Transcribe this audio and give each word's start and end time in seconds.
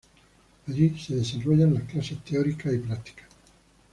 Allí 0.67 0.97
se 0.99 1.15
desarrollan 1.15 1.75
las 1.75 1.83
clases 1.83 2.17
teóricas 2.23 2.73
y 2.73 2.79
prácticas. 2.79 3.27